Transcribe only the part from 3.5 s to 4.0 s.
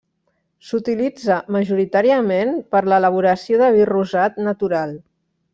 de vi